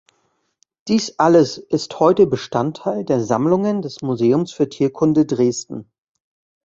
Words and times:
Dies 0.87 1.19
alles 1.19 1.59
ist 1.59 1.99
heute 1.99 2.25
Bestandteil 2.25 3.05
der 3.05 3.23
Sammlungen 3.23 3.83
des 3.83 4.01
Museums 4.01 4.51
für 4.51 4.67
Tierkunde 4.67 5.27
Dresden. 5.27 5.91